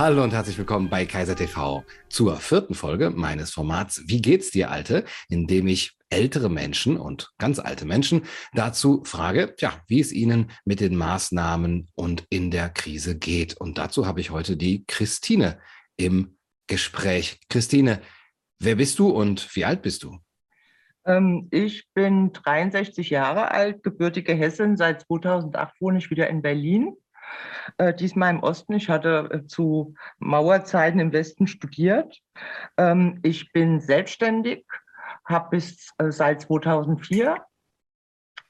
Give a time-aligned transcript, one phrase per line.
[0.00, 4.70] Hallo und herzlich willkommen bei Kaiser TV zur vierten Folge meines Formats Wie geht's dir,
[4.70, 5.04] Alte?
[5.28, 8.22] in dem ich ältere Menschen und ganz alte Menschen
[8.54, 13.60] dazu frage, ja, wie es ihnen mit den Maßnahmen und in der Krise geht.
[13.60, 15.58] Und dazu habe ich heute die Christine
[15.98, 17.38] im Gespräch.
[17.50, 18.00] Christine,
[18.58, 20.16] wer bist du und wie alt bist du?
[21.04, 24.78] Ähm, ich bin 63 Jahre alt, gebürtige Hessin.
[24.78, 26.96] Seit 2008 wohne ich wieder in Berlin
[27.78, 28.74] äh, diesmal im Osten.
[28.74, 32.20] Ich hatte äh, zu Mauerzeiten im Westen studiert.
[32.76, 34.64] Ähm, ich bin selbstständig,
[35.24, 37.36] habe bis äh, seit 2004,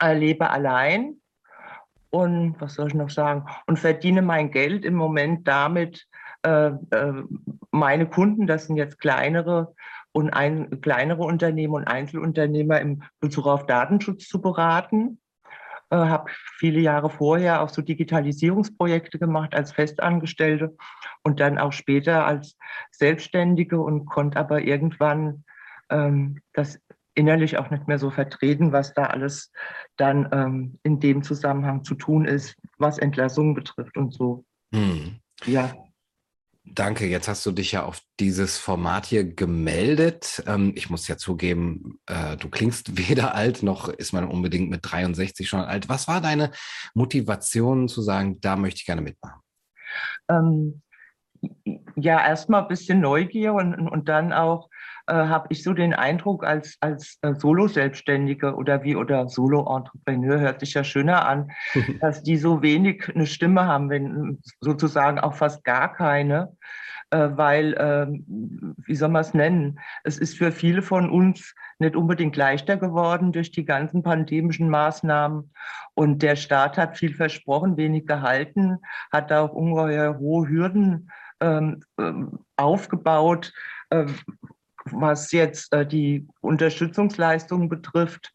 [0.03, 1.21] äh, lebe allein
[2.11, 3.47] und was soll ich noch sagen?
[3.67, 6.07] Und verdiene mein Geld im Moment damit,
[6.43, 7.23] äh, äh,
[7.71, 9.75] meine Kunden, das sind jetzt kleinere
[10.13, 15.21] und ein, kleinere Unternehmen und Einzelunternehmer im Bezug auf Datenschutz zu beraten
[15.91, 20.77] äh, habe viele Jahre vorher auch so Digitalisierungsprojekte gemacht als Festangestellte
[21.23, 22.57] und dann auch später als
[22.91, 25.45] Selbstständige und konnte aber irgendwann
[25.91, 26.81] ähm, das
[27.15, 29.53] innerlich auch nicht mehr so vertreten, was da alles
[29.97, 34.45] dann ähm, in dem Zusammenhang zu tun ist, was Entlassungen betrifft und so.
[34.73, 35.21] Hm.
[35.45, 35.73] Ja.
[36.65, 40.43] Danke, jetzt hast du dich ja auf dieses Format hier gemeldet.
[40.47, 44.81] Ähm, ich muss ja zugeben, äh, du klingst weder alt noch ist man unbedingt mit
[44.83, 45.89] 63 schon alt.
[45.89, 46.53] Was war deine
[46.95, 49.41] Motivation zu sagen, da möchte ich gerne mitmachen?
[50.29, 50.83] Ähm,
[51.97, 54.70] ja, erstmal ein bisschen Neugier und, und dann auch
[55.11, 60.61] äh, habe ich so den Eindruck, als, als äh, Solo-Selbstständige oder wie oder Solo-Entrepreneur hört
[60.61, 61.51] sich ja schöner an,
[62.01, 66.53] dass die so wenig eine Stimme haben, wenn sozusagen auch fast gar keine.
[67.13, 71.97] Äh, weil, ähm, wie soll man es nennen, es ist für viele von uns nicht
[71.97, 75.53] unbedingt leichter geworden durch die ganzen pandemischen Maßnahmen.
[75.95, 78.79] Und der Staat hat viel versprochen, wenig gehalten,
[79.11, 83.53] hat auch ungeheuer hohe Hürden ähm, ähm aufgebaut,
[83.89, 84.07] äh,
[84.93, 88.33] was jetzt äh, die Unterstützungsleistungen betrifft,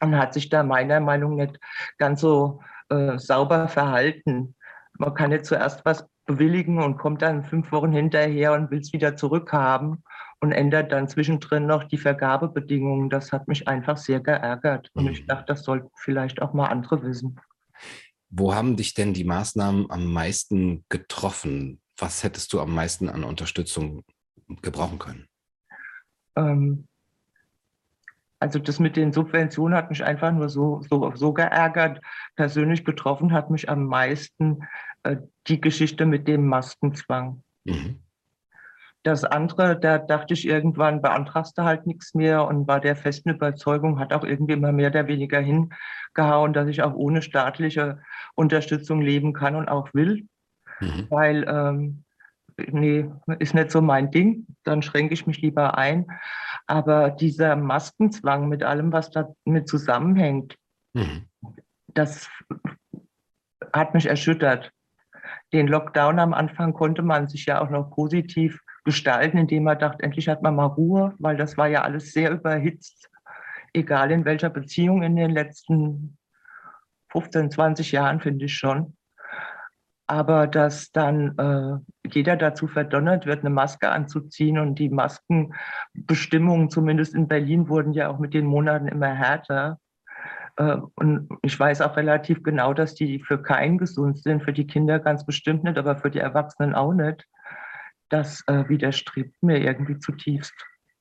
[0.00, 1.60] und hat sich da meiner Meinung nach nicht
[1.98, 4.54] ganz so äh, sauber verhalten.
[4.98, 8.92] Man kann jetzt zuerst was bewilligen und kommt dann fünf Wochen hinterher und will es
[8.92, 10.02] wieder zurückhaben
[10.40, 13.10] und ändert dann zwischendrin noch die Vergabebedingungen.
[13.10, 14.90] Das hat mich einfach sehr geärgert.
[14.94, 15.26] Und ich mhm.
[15.26, 17.40] dachte, das sollten vielleicht auch mal andere wissen.
[18.30, 21.80] Wo haben dich denn die Maßnahmen am meisten getroffen?
[21.96, 24.02] Was hättest du am meisten an Unterstützung
[24.62, 25.28] gebrauchen können?
[26.36, 26.86] Ähm,
[28.40, 32.00] also das mit den Subventionen hat mich einfach nur so, so, so geärgert.
[32.36, 34.64] Persönlich getroffen hat mich am meisten
[35.02, 37.42] äh, die Geschichte mit dem Maskenzwang.
[37.64, 38.00] Mhm.
[39.02, 43.30] Das andere, da dachte ich irgendwann, beantragst du halt nichts mehr und war der festen
[43.30, 48.00] Überzeugung, hat auch irgendwie immer mehr oder weniger hingehauen, dass ich auch ohne staatliche
[48.34, 50.26] Unterstützung leben kann und auch will.
[50.80, 51.06] Mhm.
[51.08, 52.03] Weil ähm,
[52.58, 56.06] nee, ist nicht so mein Ding, dann schränke ich mich lieber ein.
[56.66, 60.56] Aber dieser Maskenzwang mit allem, was damit zusammenhängt,
[60.94, 61.28] mhm.
[61.88, 62.28] das
[63.72, 64.70] hat mich erschüttert.
[65.52, 70.02] Den Lockdown am Anfang konnte man sich ja auch noch positiv gestalten, indem man dachte,
[70.02, 73.10] endlich hat man mal Ruhe, weil das war ja alles sehr überhitzt,
[73.72, 76.18] egal in welcher Beziehung in den letzten
[77.10, 78.96] 15, 20 Jahren, finde ich schon
[80.06, 87.14] aber dass dann äh, jeder dazu verdonnert wird, eine Maske anzuziehen und die Maskenbestimmungen, zumindest
[87.14, 89.78] in Berlin, wurden ja auch mit den Monaten immer härter.
[90.56, 94.66] Äh, und ich weiß auch relativ genau, dass die für keinen gesund sind, für die
[94.66, 97.26] Kinder ganz bestimmt nicht, aber für die Erwachsenen auch nicht.
[98.10, 100.54] Das äh, widerstrebt mir irgendwie zutiefst.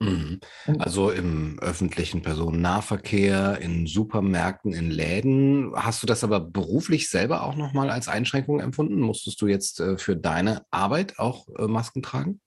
[0.04, 0.40] Mhm.
[0.80, 5.72] Also im öffentlichen Personennahverkehr, in Supermärkten, in Läden.
[5.76, 9.00] Hast du das aber beruflich selber auch nochmal als Einschränkung empfunden?
[9.00, 12.42] Musstest du jetzt äh, für deine Arbeit auch äh, Masken tragen?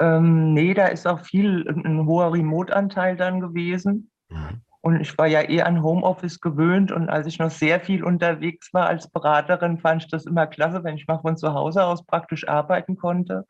[0.00, 4.10] Ähm, nee, da ist auch viel ein hoher Remote-Anteil dann gewesen.
[4.28, 4.62] Mhm.
[4.80, 8.72] Und ich war ja eh an Homeoffice gewöhnt und als ich noch sehr viel unterwegs
[8.72, 12.06] war als Beraterin, fand ich das immer klasse, wenn ich mal von zu Hause aus
[12.06, 13.44] praktisch arbeiten konnte.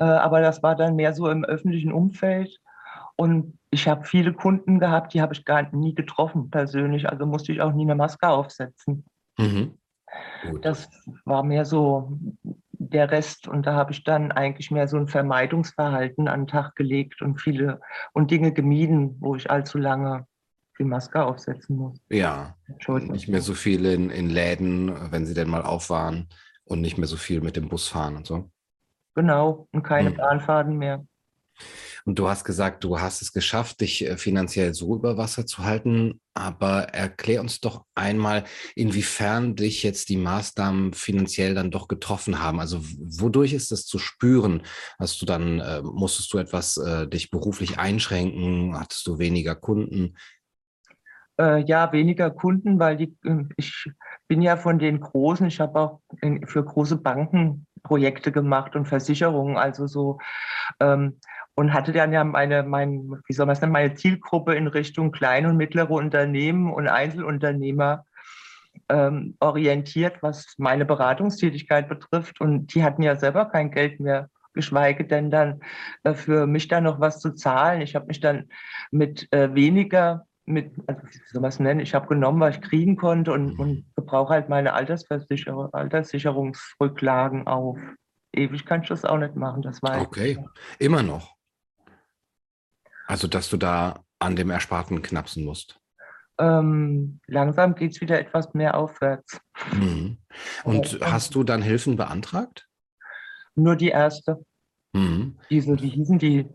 [0.00, 2.58] Äh, aber das war dann mehr so im öffentlichen Umfeld.
[3.16, 7.08] Und ich habe viele Kunden gehabt, die habe ich gar nie getroffen persönlich.
[7.08, 9.04] Also musste ich auch nie eine Maske aufsetzen.
[9.38, 9.78] Mhm.
[10.62, 10.88] Das
[11.24, 12.18] war mehr so
[12.72, 13.46] der Rest.
[13.46, 17.40] Und da habe ich dann eigentlich mehr so ein Vermeidungsverhalten an den Tag gelegt und
[17.40, 17.80] viele
[18.12, 20.26] und Dinge gemieden, wo ich allzu lange
[20.78, 22.00] die Maske aufsetzen muss.
[22.08, 22.56] Ja,
[22.88, 26.28] nicht mehr so viel in, in Läden, wenn sie denn mal auf waren
[26.64, 28.50] und nicht mehr so viel mit dem Bus fahren und so.
[29.14, 30.16] Genau, und keine mhm.
[30.16, 31.04] Bahnfahrten mehr.
[32.04, 35.64] Und du hast gesagt, du hast es geschafft, dich äh, finanziell so über Wasser zu
[35.64, 36.20] halten.
[36.34, 42.60] Aber erklär uns doch einmal, inwiefern dich jetzt die Maßnahmen finanziell dann doch getroffen haben.
[42.60, 44.62] Also wodurch ist das zu spüren?
[44.98, 48.78] Hast du dann, äh, musstest du etwas äh, dich beruflich einschränken?
[48.78, 50.16] Hattest du weniger Kunden?
[51.38, 53.90] Äh, ja, weniger Kunden, weil die, äh, ich
[54.28, 58.86] bin ja von den Großen, ich habe auch in, für große Banken Projekte gemacht und
[58.86, 60.18] Versicherungen, also so
[60.78, 61.18] ähm,
[61.56, 65.48] und hatte dann ja meine, mein, wie soll man sagen, meine Zielgruppe in Richtung kleine
[65.48, 68.04] und mittlere Unternehmen und Einzelunternehmer
[68.88, 72.40] ähm, orientiert, was meine Beratungstätigkeit betrifft.
[72.40, 75.60] Und die hatten ja selber kein Geld mehr, geschweige denn dann
[76.04, 77.80] äh, für mich dann noch was zu zahlen.
[77.80, 78.50] Ich habe mich dann
[78.92, 82.62] mit äh, weniger mit, also wie soll man es nennen, ich habe genommen, was ich
[82.62, 83.60] kriegen konnte und, mhm.
[83.60, 87.78] und gebrauche halt meine Altersversicherung, Alterssicherungsrücklagen auf.
[88.32, 90.38] Ewig kann ich das auch nicht machen, das war Okay,
[90.78, 91.34] immer noch.
[93.06, 95.80] Also, dass du da an dem Ersparten knapsen musst.
[96.38, 99.40] Ähm, langsam geht es wieder etwas mehr aufwärts.
[99.72, 100.18] Mhm.
[100.64, 102.68] Und Aber, hast du dann Hilfen beantragt?
[103.56, 104.44] Nur die erste.
[104.92, 105.38] Mhm.
[105.50, 106.48] Diese, wie hießen die?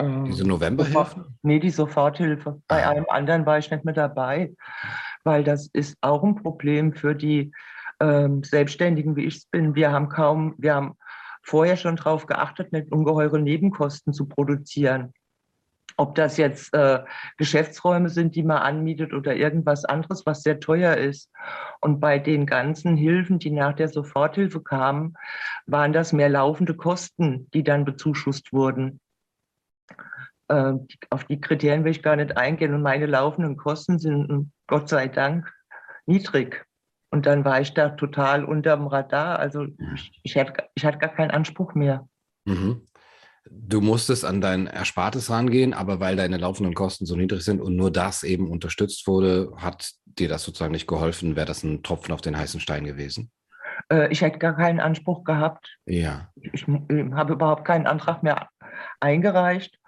[0.00, 1.26] Diese Novemberhilfe?
[1.42, 2.60] Nee, die Soforthilfe.
[2.68, 2.90] Bei ah.
[2.90, 4.52] einem anderen war ich nicht mehr dabei,
[5.24, 7.52] weil das ist auch ein Problem für die
[8.00, 9.74] ähm, Selbstständigen, wie ich es bin.
[9.74, 10.96] Wir haben kaum, wir haben
[11.42, 15.14] vorher schon darauf geachtet, nicht ungeheure Nebenkosten zu produzieren.
[15.98, 17.02] Ob das jetzt äh,
[17.38, 21.30] Geschäftsräume sind, die man anmietet oder irgendwas anderes, was sehr teuer ist.
[21.80, 25.14] Und bei den ganzen Hilfen, die nach der Soforthilfe kamen,
[25.64, 29.00] waren das mehr laufende Kosten, die dann bezuschusst wurden.
[30.48, 30.74] Äh,
[31.10, 32.74] auf die Kriterien will ich gar nicht eingehen.
[32.74, 35.52] Und meine laufenden Kosten sind hm, Gott sei Dank
[36.06, 36.64] niedrig.
[37.10, 39.38] Und dann war ich da total unterm Radar.
[39.38, 42.08] Also ich, ich, hatte, ich hatte gar keinen Anspruch mehr.
[42.44, 42.86] Mhm.
[43.48, 47.76] Du musstest an dein Erspartes rangehen, aber weil deine laufenden Kosten so niedrig sind und
[47.76, 51.36] nur das eben unterstützt wurde, hat dir das sozusagen nicht geholfen?
[51.36, 53.30] Wäre das ein Tropfen auf den heißen Stein gewesen?
[53.90, 55.78] Äh, ich hätte gar keinen Anspruch gehabt.
[55.86, 56.28] Ja.
[56.34, 58.48] Ich, ich habe überhaupt keinen Antrag mehr
[59.00, 59.78] eingereicht.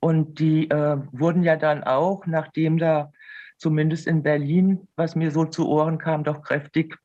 [0.00, 3.12] Und die äh, wurden ja dann auch, nachdem da
[3.58, 6.98] zumindest in Berlin, was mir so zu Ohren kam, doch kräftig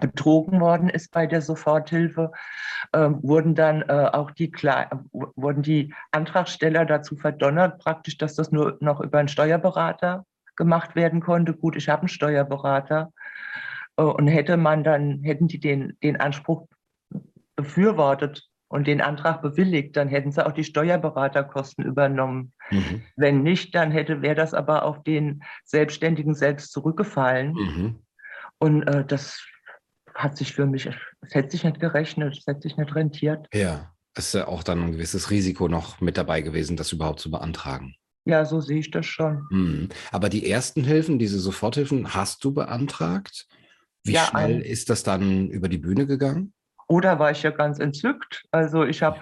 [0.00, 2.32] betrogen worden ist bei der Soforthilfe,
[2.92, 4.50] äh, wurden dann äh, auch die,
[5.12, 10.24] wurden die Antragsteller dazu verdonnert, praktisch, dass das nur noch über einen Steuerberater
[10.56, 11.54] gemacht werden konnte.
[11.54, 13.12] Gut, ich habe einen Steuerberater.
[13.96, 16.66] Äh, und hätte man dann, hätten die den, den Anspruch
[17.56, 22.52] befürwortet, und den Antrag bewilligt, dann hätten sie auch die Steuerberaterkosten übernommen.
[22.70, 23.02] Mhm.
[23.16, 27.52] Wenn nicht, dann hätte wäre das aber auf den Selbstständigen selbst zurückgefallen.
[27.52, 27.98] Mhm.
[28.58, 29.42] Und äh, das
[30.14, 33.48] hat sich für mich, es hätte sich nicht gerechnet, es hätte sich nicht rentiert.
[33.52, 37.20] Ja, es ist ja auch dann ein gewisses Risiko noch mit dabei gewesen, das überhaupt
[37.20, 37.96] zu beantragen.
[38.26, 39.46] Ja, so sehe ich das schon.
[39.50, 39.88] Mhm.
[40.10, 43.46] Aber die ersten Hilfen, diese Soforthilfen, hast du beantragt?
[44.02, 46.54] Wie ja, schnell ist das dann über die Bühne gegangen?
[46.86, 48.44] Oder war ich ja ganz entzückt.
[48.50, 49.20] Also ich habe,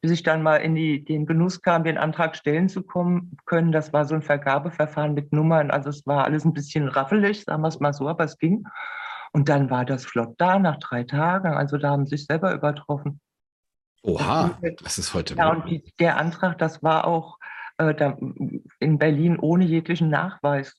[0.00, 3.72] bis ich dann mal in die, den Genuss kam, den Antrag stellen zu kommen, können,
[3.72, 5.70] das war so ein Vergabeverfahren mit Nummern.
[5.70, 8.64] Also es war alles ein bisschen raffelig, sagen wir es mal so, aber es ging.
[9.32, 11.54] Und dann war das flott da nach drei Tagen.
[11.54, 13.20] Also da haben sie sich selber übertroffen.
[14.02, 15.34] Oha, das ist heute.
[15.34, 17.38] Ja, und die, der Antrag, das war auch
[17.78, 18.16] äh, da,
[18.78, 20.74] in Berlin ohne jeglichen Nachweis.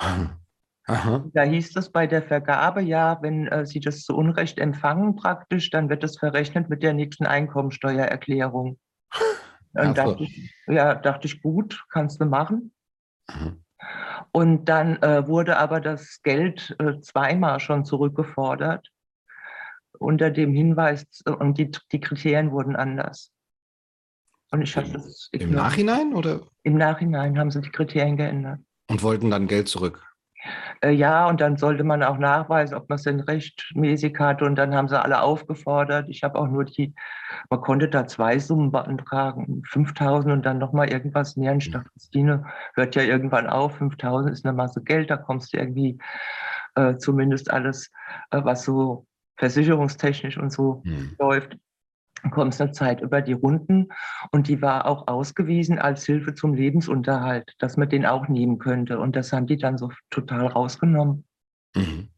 [0.88, 1.24] Aha.
[1.34, 5.68] Da hieß es bei der Vergabe, ja, wenn äh, Sie das zu Unrecht empfangen praktisch,
[5.68, 8.78] dann wird das verrechnet mit der nächsten Einkommensteuererklärung.
[9.74, 12.72] Dann dachte ich, ja, dachte ich, gut, kannst du machen.
[13.28, 13.62] Mhm.
[14.32, 18.88] Und dann äh, wurde aber das Geld äh, zweimal schon zurückgefordert
[19.98, 23.30] unter dem Hinweis, äh, und die, die Kriterien wurden anders.
[24.50, 26.40] Und ich hatte das Im Nachhinein oder?
[26.62, 28.60] Im Nachhinein haben sie die Kriterien geändert.
[28.88, 30.07] Und wollten dann Geld zurück?
[30.80, 34.42] Äh, ja, und dann sollte man auch nachweisen, ob man es denn rechtmäßig hat.
[34.42, 36.08] Und dann haben sie alle aufgefordert.
[36.08, 36.94] Ich habe auch nur die,
[37.50, 41.54] man konnte da zwei Summen beantragen, 5000 und dann nochmal irgendwas mehr.
[41.56, 42.44] Ich dachte, Christine
[42.74, 45.98] hört ja irgendwann auf, 5000 ist eine Masse Geld, da kommst du irgendwie
[46.74, 47.90] äh, zumindest alles,
[48.30, 49.06] äh, was so
[49.36, 51.16] versicherungstechnisch und so hm.
[51.18, 51.56] läuft,
[52.30, 53.88] kommst eine Zeit über die Runden
[54.30, 58.98] und die war auch ausgewiesen als Hilfe zum Lebensunterhalt, dass man den auch nehmen könnte.
[58.98, 61.24] Und das haben die dann so total rausgenommen.
[61.74, 62.08] Mhm.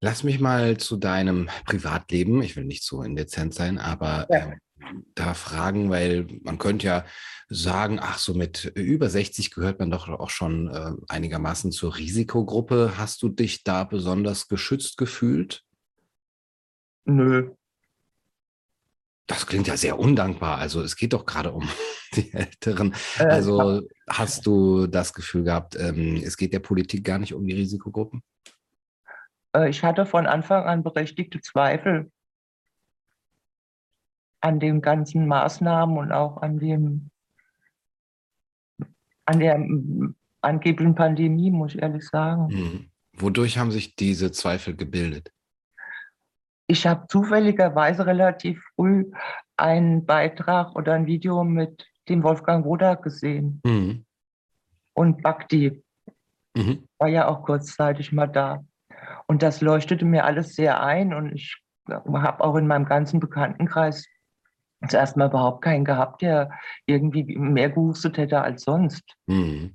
[0.00, 4.50] Lass mich mal zu deinem Privatleben, ich will nicht so indezent sein, aber ja.
[4.50, 4.56] äh,
[5.14, 7.04] da fragen, weil man könnte ja
[7.48, 12.94] sagen, ach, so mit über 60 gehört man doch auch schon äh, einigermaßen zur Risikogruppe.
[12.98, 15.62] Hast du dich da besonders geschützt gefühlt?
[17.06, 17.54] Nö,
[19.26, 20.58] Das klingt ja sehr undankbar.
[20.58, 21.68] Also es geht doch gerade um
[22.14, 22.94] die Älteren.
[23.18, 27.46] Äh, also hast du das Gefühl gehabt, ähm, es geht der Politik gar nicht um
[27.46, 28.22] die Risikogruppen?
[29.54, 32.10] Äh, ich hatte von Anfang an berechtigte Zweifel
[34.40, 37.10] an den ganzen Maßnahmen und auch an dem
[39.24, 39.58] an der
[40.42, 42.48] angeblichen Pandemie, muss ich ehrlich sagen.
[42.48, 42.90] Mhm.
[43.14, 45.32] Wodurch haben sich diese Zweifel gebildet?
[46.66, 49.10] Ich habe zufälligerweise relativ früh
[49.56, 53.60] einen Beitrag oder ein Video mit dem Wolfgang Wodak gesehen.
[53.64, 54.04] Mhm.
[54.94, 55.82] Und Bhakti
[56.54, 56.88] mhm.
[56.98, 58.64] war ja auch kurzzeitig mal da.
[59.26, 61.12] Und das leuchtete mir alles sehr ein.
[61.14, 64.06] Und ich habe auch in meinem ganzen Bekanntenkreis
[64.88, 66.50] zuerst mal überhaupt keinen gehabt, der
[66.86, 69.02] irgendwie mehr gehustet hätte als sonst.
[69.26, 69.74] Mhm.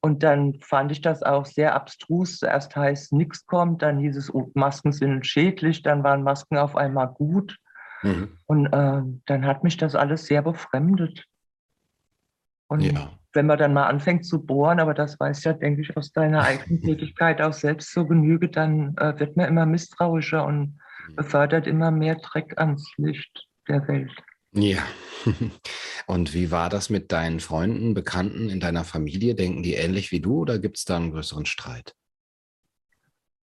[0.00, 2.38] Und dann fand ich das auch sehr abstrus.
[2.38, 6.76] Zuerst heißt nichts kommt, dann hieß es, oh, Masken sind schädlich, dann waren Masken auf
[6.76, 7.58] einmal gut.
[8.02, 8.38] Mhm.
[8.46, 11.24] Und äh, dann hat mich das alles sehr befremdet.
[12.68, 13.10] Und ja.
[13.32, 16.44] wenn man dann mal anfängt zu bohren, aber das weiß ja, denke ich, aus deiner
[16.44, 20.78] eigenen Tätigkeit auch selbst so Genüge, dann äh, wird man immer misstrauischer und
[21.08, 21.16] mhm.
[21.16, 24.12] befördert immer mehr Dreck ans Licht der Welt.
[24.52, 24.78] Ja.
[26.06, 29.34] Und wie war das mit deinen Freunden, Bekannten in deiner Familie?
[29.34, 31.94] Denken die ähnlich wie du oder gibt es da einen größeren Streit?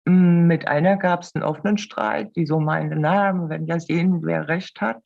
[0.06, 4.24] Mm, mit einer gab es einen offenen Streit, die so meinte, na, werden ja sehen,
[4.24, 5.04] wer recht hat.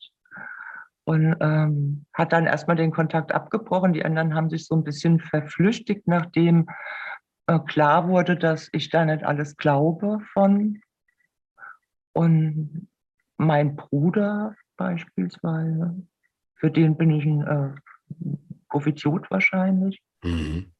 [1.04, 3.92] Und ähm, hat dann erstmal den Kontakt abgebrochen.
[3.92, 6.66] Die anderen haben sich so ein bisschen verflüchtigt, nachdem
[7.46, 10.80] äh, klar wurde, dass ich da nicht alles glaube von.
[12.14, 12.88] Und
[13.36, 16.06] mein Bruder beispielsweise.
[16.56, 17.74] Für den bin ich ein äh,
[18.68, 20.00] Profiziot wahrscheinlich.
[20.22, 20.72] Mhm.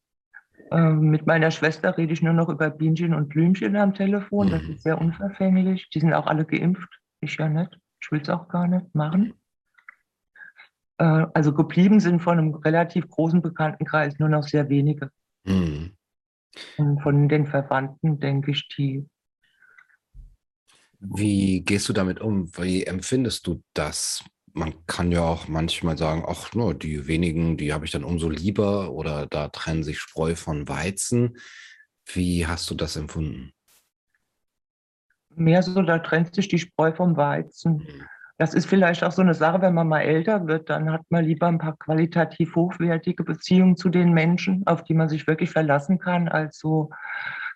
[0.71, 4.49] Ähm, mit meiner Schwester rede ich nur noch über Bienchen und Blümchen am Telefon.
[4.49, 4.51] Mhm.
[4.51, 5.89] Das ist sehr unverfänglich.
[5.91, 6.89] Die sind auch alle geimpft.
[7.21, 7.79] Ich ja nicht.
[8.01, 9.35] Ich will es auch gar nicht machen.
[10.99, 15.11] Äh, also geblieben sind von einem relativ großen Bekanntenkreis nur noch sehr wenige.
[15.45, 15.97] Mhm.
[16.77, 19.07] Und von den Verwandten denke ich, die
[21.07, 22.51] wie gehst du damit um?
[22.57, 24.25] Wie empfindest du das?
[24.53, 28.29] Man kann ja auch manchmal sagen, ach, no, die wenigen, die habe ich dann umso
[28.29, 31.37] lieber oder da trennen sich Spreu von Weizen.
[32.07, 33.53] Wie hast du das empfunden?
[35.35, 37.79] Mehr so, da trennt sich die Spreu vom Weizen.
[37.79, 38.05] Mhm.
[38.37, 41.25] Das ist vielleicht auch so eine Sache, wenn man mal älter wird, dann hat man
[41.25, 45.99] lieber ein paar qualitativ hochwertige Beziehungen zu den Menschen, auf die man sich wirklich verlassen
[45.99, 46.91] kann, als so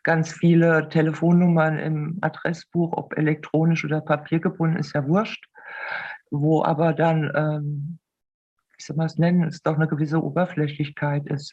[0.09, 5.45] ganz viele Telefonnummern im Adressbuch, ob elektronisch oder papiergebunden, ist ja wurscht.
[6.31, 7.99] Wo aber dann, ähm,
[8.75, 11.53] wie soll man es nennen, es doch eine gewisse Oberflächlichkeit ist,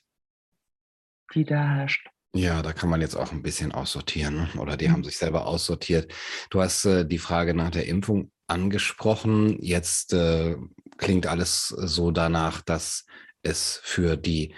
[1.33, 2.07] die da herrscht.
[2.33, 4.49] Ja, da kann man jetzt auch ein bisschen aussortieren ne?
[4.57, 4.93] oder die mhm.
[4.93, 6.13] haben sich selber aussortiert.
[6.49, 9.61] Du hast äh, die Frage nach der Impfung angesprochen.
[9.61, 10.55] Jetzt äh,
[10.95, 13.05] klingt alles so danach, dass
[13.41, 14.55] es für die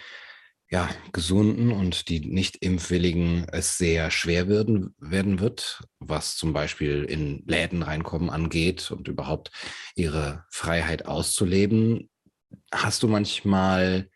[0.70, 7.44] ja, Gesunden und die Nicht-Impfwilligen es sehr schwer werden, werden wird, was zum Beispiel in
[7.46, 9.52] Läden reinkommen angeht und überhaupt
[9.96, 12.10] ihre Freiheit auszuleben.
[12.74, 14.10] Hast du manchmal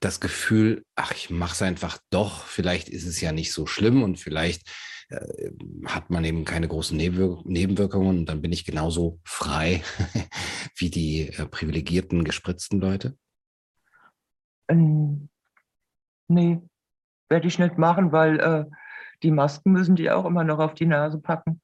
[0.00, 4.02] das Gefühl, ach, ich mache es einfach doch, vielleicht ist es ja nicht so schlimm
[4.02, 4.68] und vielleicht
[5.08, 5.50] äh,
[5.86, 9.82] hat man eben keine großen Nebenwirk Nebenwirkungen und dann bin ich genauso frei
[10.76, 13.16] wie die äh, privilegierten, gespritzten Leute?
[14.72, 15.28] Ähm,
[16.28, 16.60] nee,
[17.28, 18.64] werde ich nicht machen, weil äh,
[19.22, 21.60] die Masken müssen die auch immer noch auf die Nase packen.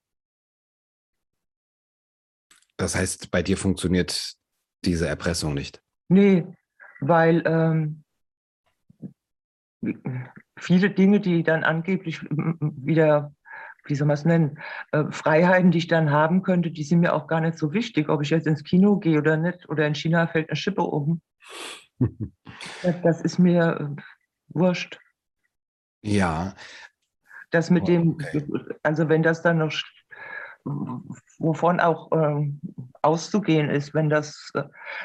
[2.76, 4.34] Das heißt, bei dir funktioniert
[4.84, 5.82] diese Erpressung nicht?
[6.08, 6.46] Nee,
[7.00, 8.04] weil ähm,
[10.58, 13.34] viele Dinge, die dann angeblich wieder,
[13.84, 14.58] wie soll man es nennen,
[14.92, 18.08] äh, Freiheiten, die ich dann haben könnte, die sind mir auch gar nicht so wichtig,
[18.08, 19.68] ob ich jetzt ins Kino gehe oder nicht.
[19.68, 21.20] Oder in China fällt eine Schippe um.
[23.02, 24.02] Das ist mir äh,
[24.48, 24.98] wurscht.
[26.02, 26.54] Ja.
[27.50, 28.44] Das mit oh, dem, okay.
[28.82, 29.72] also wenn das dann noch,
[31.38, 32.52] wovon auch äh,
[33.02, 34.64] auszugehen ist, wenn das äh,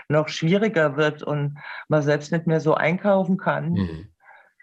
[0.10, 1.58] noch schwieriger wird und
[1.88, 4.08] man selbst nicht mehr so einkaufen kann, mhm.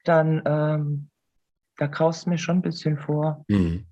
[0.05, 1.11] dann ähm,
[1.77, 3.45] da graust mir schon ein bisschen vor.
[3.49, 3.87] Mhm.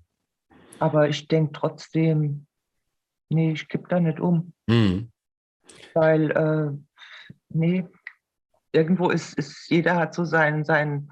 [0.77, 2.45] Aber ich denke trotzdem,
[3.29, 4.53] nee, ich kipp da nicht um.
[4.67, 5.11] Mhm.
[5.93, 6.71] Weil, äh,
[7.49, 7.87] nee,
[8.71, 11.11] irgendwo ist, ist jeder hat so seinen, seinen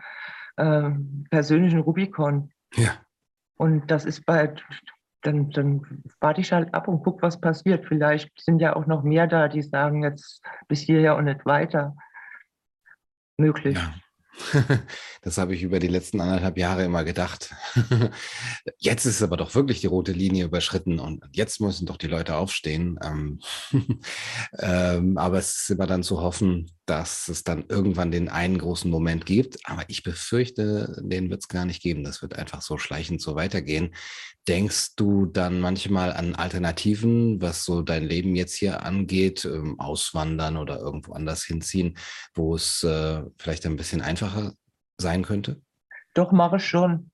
[0.57, 0.89] äh,
[1.29, 2.51] persönlichen Rubikon.
[2.75, 2.91] Ja.
[3.57, 4.53] Und das ist bei,
[5.21, 7.85] dann, dann warte ich halt ab und gucke, was passiert.
[7.87, 11.95] Vielleicht sind ja auch noch mehr da, die sagen jetzt bis hierher und nicht weiter
[13.37, 13.77] möglich.
[13.77, 13.93] Ja.
[15.23, 17.53] Das habe ich über die letzten anderthalb Jahre immer gedacht.
[18.77, 22.35] Jetzt ist aber doch wirklich die rote Linie überschritten und jetzt müssen doch die Leute
[22.35, 22.97] aufstehen.
[23.03, 23.39] Ähm,
[24.59, 28.89] ähm, aber es ist immer dann zu hoffen, dass es dann irgendwann den einen großen
[28.89, 29.57] Moment gibt.
[29.65, 32.03] Aber ich befürchte, den wird es gar nicht geben.
[32.03, 33.93] Das wird einfach so schleichend so weitergehen.
[34.47, 40.55] Denkst du dann manchmal an Alternativen, was so dein Leben jetzt hier angeht, ähm, auswandern
[40.55, 41.97] oder irgendwo anders hinziehen,
[42.33, 44.53] wo es äh, vielleicht ein bisschen einfacher
[44.97, 45.61] sein könnte?
[46.13, 47.11] Doch, mache ich schon.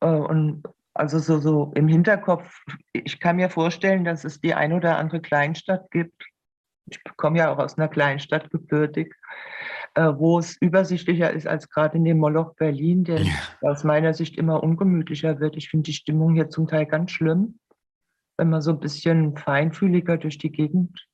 [0.00, 0.64] Äh, und
[0.94, 5.20] also so, so im Hinterkopf, ich kann mir vorstellen, dass es die ein oder andere
[5.20, 6.24] Kleinstadt gibt.
[6.96, 9.14] Ich komme ja auch aus einer Kleinstadt gebürtig,
[9.94, 13.32] äh, wo es übersichtlicher ist als gerade in dem Moloch Berlin, der ja.
[13.62, 15.56] aus meiner Sicht immer ungemütlicher wird.
[15.56, 17.58] Ich finde die Stimmung hier zum Teil ganz schlimm,
[18.36, 21.06] wenn man so ein bisschen feinfühliger durch die Gegend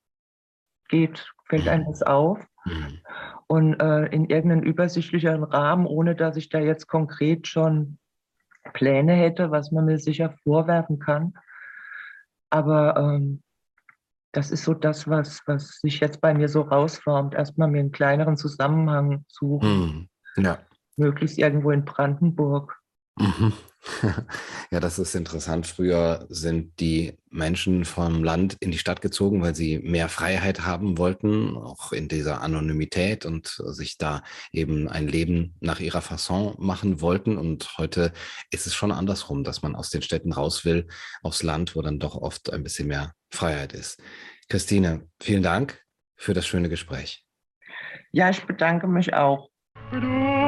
[0.88, 2.38] geht, fällt einem das auf.
[2.64, 2.98] Mhm.
[3.46, 7.98] Und äh, in irgendeinem übersichtlicheren Rahmen, ohne dass ich da jetzt konkret schon
[8.72, 11.34] Pläne hätte, was man mir sicher vorwerfen kann.
[12.50, 13.42] Aber ähm,
[14.38, 17.34] das ist so das, was, was sich jetzt bei mir so rausformt.
[17.34, 20.08] Erstmal mir einen kleineren Zusammenhang suchen.
[20.36, 20.58] Hm, ja.
[20.96, 22.78] Möglichst irgendwo in Brandenburg.
[23.18, 23.52] Mhm.
[24.70, 25.66] Ja, das ist interessant.
[25.66, 30.98] Früher sind die Menschen vom Land in die Stadt gezogen, weil sie mehr Freiheit haben
[30.98, 34.22] wollten, auch in dieser Anonymität und sich da
[34.52, 37.38] eben ein Leben nach ihrer Fasson machen wollten.
[37.38, 38.12] Und heute
[38.50, 40.86] ist es schon andersrum, dass man aus den Städten raus will,
[41.22, 44.02] aufs Land, wo dann doch oft ein bisschen mehr Freiheit ist.
[44.50, 45.82] Christine, vielen Dank
[46.16, 47.24] für das schöne Gespräch.
[48.12, 49.48] Ja, ich bedanke mich auch.
[49.92, 50.47] Du,